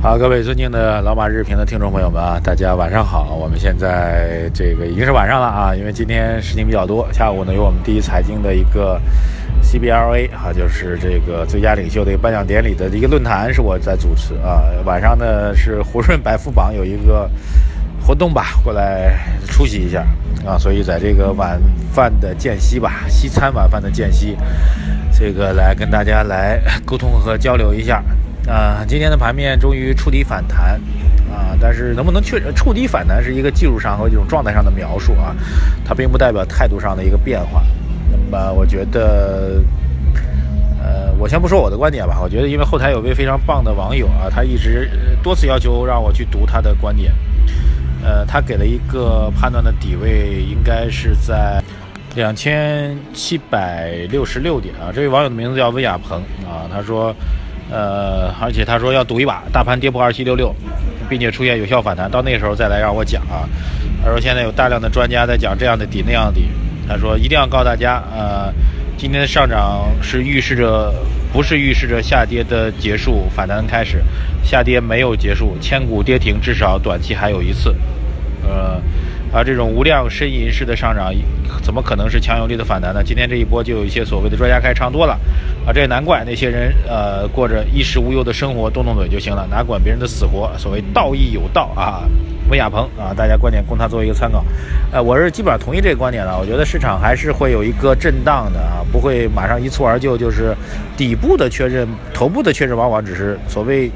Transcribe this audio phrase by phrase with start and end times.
[0.00, 3.34] 好，各位尊敬的老马日评的听众朋友们啊，大家晚上好。
[3.34, 7.08] 我们现在这个已经是晚上了啊，因为今天事情比较多。
[7.12, 9.00] 下午呢，有我们第一财经的一个
[9.60, 14.62] CBLA 啊，就是这个最佳领袖的一个颁奖典礼的一个论坛，是我在主持啊。
[14.84, 17.28] 晚上呢是胡润百富榜有一个
[18.00, 20.06] 活动吧，过来出席一下
[20.46, 20.56] 啊。
[20.56, 21.60] 所以在这个晚
[21.92, 24.36] 饭的间隙吧，西餐晚饭的间隙，
[25.12, 28.00] 这个来跟大家来 沟通和交流一下。
[28.48, 30.80] 啊，今天的盘面终于触底反弹，
[31.30, 35.36] 啊，但是能不能确触底反弹是一个技术上和一种状态上的描述啊，
[35.84, 37.62] 它并不代表态度上的一个变化。
[38.10, 39.62] 那么我觉得，
[40.82, 44.88] 呃，我先不说我的观点吧，我觉得因为后台有位非常棒的网友啊，他一直
[45.22, 47.12] 多次要求让我去读他的观点，
[48.02, 51.62] 呃，他给了一个判断的底位，应该是在
[52.14, 54.90] 两千七百六十六点啊。
[54.90, 57.14] 这位网友的名字叫温亚鹏啊，他说。
[57.70, 60.54] 呃，而且他说要赌一把，大盘跌破二七六六，
[61.08, 63.48] 并且出现有效反弹，到那时候再来让我讲啊。
[64.02, 66.48] 他说现在有大量的专家在讲这样的底那样的底，
[66.88, 68.52] 他说一定要告诉大家，呃，
[68.96, 70.92] 今天的上涨是预示着，
[71.32, 74.02] 不是预示着下跌的结束，反弹开始，
[74.42, 77.74] 下跌没有结束，千股跌停至少短期还有一次，
[78.46, 78.80] 呃。
[79.32, 81.12] 而这种无量呻吟式的上涨，
[81.62, 83.02] 怎么可能是强有力的反弹呢？
[83.04, 85.12] 今天这一波就有一些所谓的专家开始唱多了，
[85.66, 90.50] 啊，这也难怪那些人，呃，过着衣食无忧的生活，动动嘴就行了，哪管别人的死活？
[90.56, 92.08] 所谓道义有道啊，
[92.48, 94.44] 温亚鹏啊，大家观点供他作为一个参考。
[94.92, 100.54] 呃，我是基本上同意这个观点的，我觉得市场还是会有一个震荡的啊，不会马上一蹴而就，就是
[100.96, 103.90] 底部的确认，头部的确认往往只是所谓。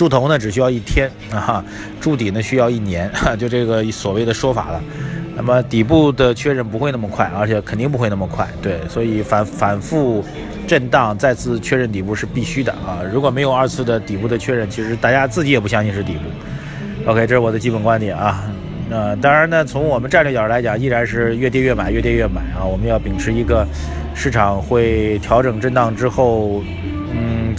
[0.00, 1.62] 筑头呢只需要一天啊，
[2.00, 4.80] 筑底呢需要一年，就这个所谓的说法了。
[5.36, 8.48] 那么底部的确认不会那么快，而且肯定不会那么快。
[8.62, 10.24] 对，所以反反复
[10.66, 13.02] 震荡，再次确认底部是必须的啊。
[13.12, 17.10] 如果没有二次的底部的确认，其实大家自己也不相信是底部。
[17.10, 18.50] OK，这是我的基本观点啊。
[18.88, 22.64] 那当然呢，从我们战略角度来讲，依然是越跌越买，越跌越买啊。
[22.64, 23.68] 我们要秉持一个
[24.14, 26.62] 市场会调整震荡之后。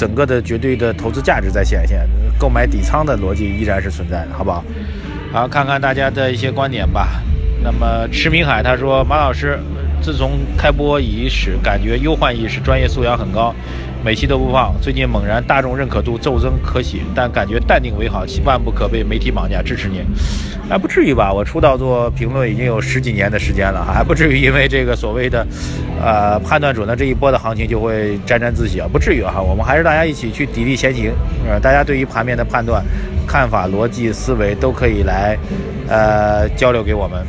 [0.01, 4.65] 整个的绝对的投资价值在显现，购买底仓的逻辑依然是存在的，好不好？
[5.31, 7.21] 好，看看大家的一些观点吧。
[7.63, 9.59] 那么池明海他说：“马老师，
[10.01, 13.53] 自从开播伊始，感觉忧患意识、专业素养很高。”
[14.03, 19.61] 每期都不放，最近猛然大众认可度骤增，可喜，但感觉淡定为好，万不可被媒体绑架。
[19.61, 20.03] 支持您，
[20.67, 21.31] 还不至于吧？
[21.31, 25.45] 我出道做评论已经有十几年的时间了，还不至于因为这个所谓的，
[26.01, 28.87] 呃，判断准了这一波的行情就会沾沾自喜啊？
[28.91, 31.11] 不至于哈，我们还是大家一起去砥砺前行，
[31.47, 32.83] 呃，大家对于盘面的判断、
[33.27, 35.37] 看法、逻辑思维都可以来，
[35.87, 37.23] 呃，交流给我们。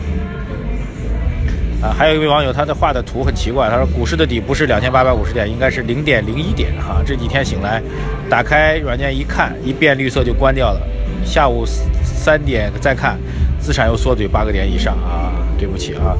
[1.82, 3.68] 啊，还有一位网友，他的画的图很奇怪。
[3.68, 6.72] 他说，股市的底不是两千八百五十点，应该是零点零一点。
[6.80, 7.82] 哈，这几天醒来，
[8.30, 10.80] 打开软件一看，一变绿色就关掉了。
[11.24, 11.64] 下午
[12.04, 13.18] 三点再看，
[13.58, 15.34] 资产又缩嘴八个点以上啊！
[15.58, 16.16] 对不起啊，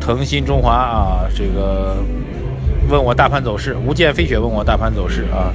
[0.00, 1.96] 腾新中华啊，这个
[2.88, 5.52] 问我大盘走势，无剑飞雪问我大盘走势啊。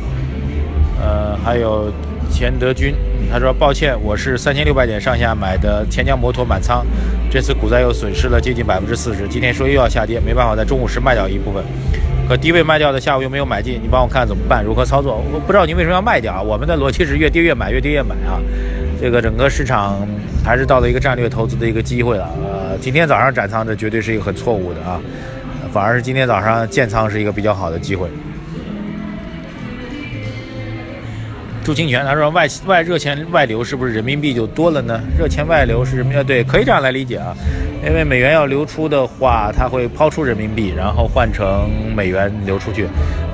[1.01, 1.91] 呃，还有
[2.33, 2.95] 钱德军。
[3.31, 6.83] 他说：“抱歉，我是三千六百点上下买的钱江摩托满仓，
[7.31, 9.27] 这次股灾又损失了接近百分之四十。
[9.27, 11.63] 今天说又要下跌，没办法在中午时卖掉一部分，
[12.27, 14.63] 可低位卖掉的下午又没有买进，你帮我看怎么办？
[14.63, 15.23] 如何操作？
[15.31, 16.41] 我不知道您为什么要卖掉啊？
[16.41, 18.41] 我们的逻辑是越跌越买，越跌越买啊。
[18.99, 20.05] 这个整个市场
[20.43, 22.29] 还是到了一个战略投资的一个机会了。
[22.43, 24.99] 呃，今天早上斩仓这绝对是一个很错误的啊，
[25.71, 28.09] 反而是今天早上建仓是一个比较好的机会。”
[31.63, 34.99] 朱清泉他说外外热钱外流是不是人民币就多了呢？
[35.17, 37.33] 热钱外流是人民币对，可以这样来理解啊。
[37.85, 42.87] 因为美元要流出的话，它会抛出人民币，然后换成美元流出去。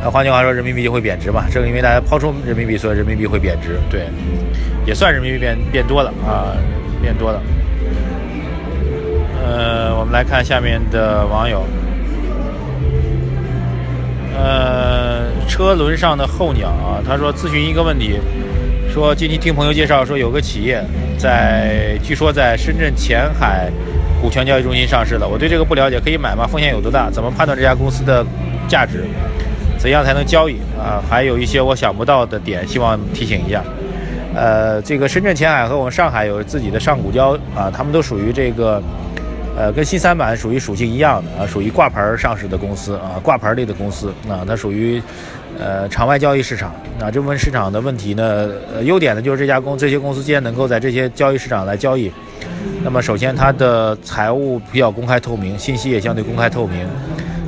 [0.04, 1.46] 那换句话说，人民币就会贬值嘛。
[1.52, 3.80] 正因为大家抛出人民币，所以人民币会贬值。
[3.90, 4.08] 对，
[4.86, 6.54] 也算人民币变变多了啊，
[7.02, 7.42] 变多了。
[9.44, 11.64] 呃，我们来看下面的网友。
[14.36, 14.99] 呃，
[15.50, 18.18] 车轮上的候鸟啊，他说咨询一个问题，
[18.94, 20.82] 说近期听朋友介绍说有个企业
[21.18, 23.70] 在，据说在深圳前海
[24.22, 25.28] 股权交易中心上市了。
[25.28, 26.48] 我对这个不了解，可以买吗？
[26.48, 27.10] 风险有多大？
[27.12, 28.26] 怎么判断这家公司的
[28.70, 29.04] 价值？
[29.78, 31.04] 怎样才能交易啊？
[31.10, 33.64] 还有一些我想不到的点，希望提醒一下。
[34.36, 38.82] 呃，这个深圳前海和我们上海有自己的上股交啊，他们都属于这个
[39.58, 45.02] 呃，跟新三板属于属性一样的啊，属于挂牌上市的公司啊，挂牌类的公司啊，它属于
[45.60, 46.74] 呃场外交易市场。
[46.98, 52.10] 那这部分市场的问题呢，呃，优点呢就是这家公这些公司既然能够在这些交易市场来交易，
[52.84, 56.88] 那么首先它的财务比较公开透明，信息也相对公开透明，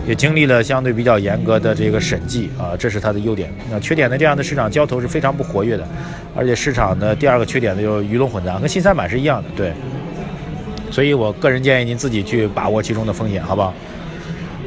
[0.05, 3.49] 也经历了相对比较严格的这个审计啊，这是它的优点。
[3.69, 5.87] 那缺点呢，这样的市场交投是非常不活跃的，
[6.35, 9.71] 而且市场的第二个缺点呢就是鱼龙混杂，跟新三板是一样的，对。
[10.91, 13.73] 所以我个人建议您自己去把握其中的风险，好不好？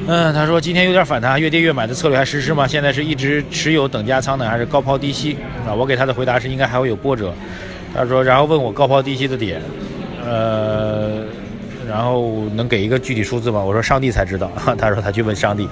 [0.07, 2.67] 嗯，他说今天有点反弹，越跌越买的策略还实施吗？
[2.67, 5.37] 现在是一直持有等价仓呢，还是高抛低吸？
[5.67, 7.33] 啊，我给他的回答是应该还会有波折。
[7.95, 9.63] 他说，然后问我高抛低吸的点，
[10.27, 11.23] 呃，
[11.89, 13.63] 然后能给一个具体数字吗？
[13.63, 14.51] 我说上帝才知道。
[14.77, 15.69] 他说他去问上帝。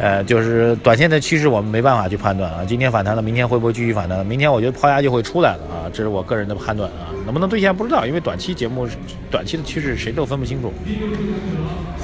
[0.00, 2.64] 呃，就是短线的趋势我们没办法去判断啊。
[2.66, 4.26] 今天反弹了，明天会不会继续反弹？
[4.26, 7.14] 明天我觉得抛压就会出来了啊，这是我个人的判断啊。
[7.24, 8.88] 能不能兑现不知道，因为短期节目
[9.30, 10.72] 短期的趋势谁都分不清楚。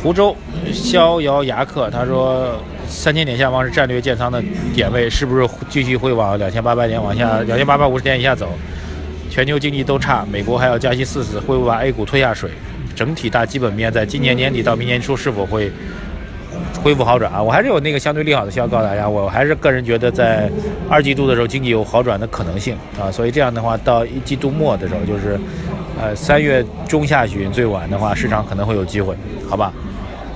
[0.02, 0.34] 湖州
[0.72, 2.54] 逍遥牙客他说，
[2.86, 4.42] 三千点下方是战略建仓的
[4.72, 8.48] 点位，是不是继续会往两千八百点往下，两千八百五十点以下走？
[9.28, 12.50] 全球经济都差，美国还要加息四次，会不会把 A 股推下水？
[12.94, 15.70] 整体大基本面在今年年底到明年初是否会？
[16.82, 20.50] 恢复好转啊，我还是有那个相对利好的消息告诉大家，我还是个人觉得在
[20.88, 25.38] 二季度的时候经济有好转的可能性啊，所以这样的话到一季度末的时候，就是
[26.00, 29.14] 呃三月中下旬最晚的话，市场可能会有机会，
[29.48, 29.72] 好吧？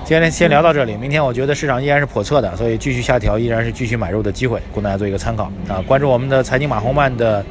[0.05, 5.83] 今天先聊到这里，明天我觉得市场依然是叵测的，所以继续下调依然是继续买入的机会，供大家做一个参考啊。
[5.87, 7.43] 关注我们的财经马红曼的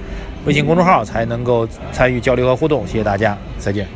[0.46, 3.88] 微信公众号才能够参与交流和互动，谢谢大家，再见。